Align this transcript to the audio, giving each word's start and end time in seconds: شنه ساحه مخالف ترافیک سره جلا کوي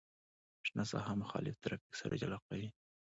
شنه 0.67 0.83
ساحه 0.91 1.13
مخالف 1.23 1.55
ترافیک 1.63 1.93
سره 2.01 2.15
جلا 2.21 2.37
کوي 2.47 2.67